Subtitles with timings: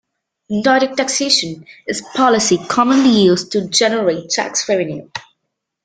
[0.49, 5.07] Indirect taxation is policy commonly used to generate tax revenue.